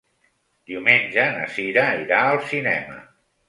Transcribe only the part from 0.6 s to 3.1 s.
Diumenge na Cira irà al cinema.